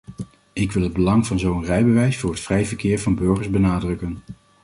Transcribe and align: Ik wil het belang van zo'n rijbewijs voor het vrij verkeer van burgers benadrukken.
Ik 0.53 0.71
wil 0.71 0.83
het 0.83 0.93
belang 0.93 1.27
van 1.27 1.39
zo'n 1.39 1.63
rijbewijs 1.65 2.17
voor 2.17 2.29
het 2.29 2.39
vrij 2.39 2.65
verkeer 2.65 2.99
van 2.99 3.15
burgers 3.15 3.49
benadrukken. 3.49 4.17